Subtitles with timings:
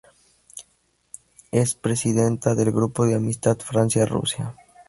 [1.51, 4.55] Es presidenta del grupo de amistad Francia-Rusia.